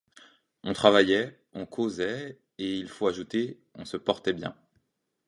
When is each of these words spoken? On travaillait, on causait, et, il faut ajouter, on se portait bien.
On 0.63 0.73
travaillait, 0.73 1.39
on 1.53 1.67
causait, 1.67 2.39
et, 2.57 2.75
il 2.79 2.89
faut 2.89 3.05
ajouter, 3.05 3.59
on 3.75 3.85
se 3.85 3.97
portait 3.97 4.33
bien. 4.33 4.55